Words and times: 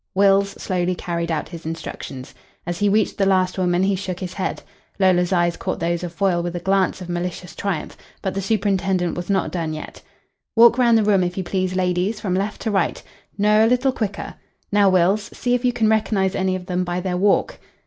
Wills 0.15 0.53
slowly 0.59 0.95
carried 0.95 1.31
out 1.31 1.49
his 1.49 1.63
instructions. 1.63 2.33
As 2.65 2.79
he 2.79 2.89
reached 2.89 3.19
the 3.19 3.25
last 3.27 3.59
woman 3.59 3.83
he 3.83 3.95
shook 3.95 4.19
his 4.19 4.33
head. 4.33 4.63
Lola's 4.99 5.31
eyes 5.31 5.57
caught 5.57 5.79
those 5.79 6.01
of 6.03 6.11
Foyle 6.11 6.41
with 6.41 6.55
a 6.55 6.59
glance 6.59 7.01
of 7.01 7.07
malicious 7.07 7.53
triumph. 7.55 7.95
But 8.23 8.33
the 8.33 8.41
superintendent 8.41 9.15
was 9.15 9.29
not 9.29 9.51
done 9.51 9.75
yet. 9.75 10.01
"Walk 10.55 10.79
round 10.79 10.97
the 10.97 11.03
room, 11.03 11.23
if 11.23 11.37
you 11.37 11.43
please, 11.43 11.75
ladies 11.75 12.19
from 12.19 12.33
left 12.33 12.61
to 12.61 12.71
right. 12.71 13.03
No, 13.37 13.63
a 13.63 13.67
little 13.69 13.91
quicker. 13.91 14.33
Now, 14.71 14.89
Wills, 14.89 15.29
see 15.37 15.53
if 15.53 15.63
you 15.63 15.71
can 15.71 15.87
recognise 15.87 16.33
any 16.33 16.55
of 16.55 16.65
them 16.65 16.83
by 16.83 16.99
their 16.99 17.15
walk." 17.15 17.59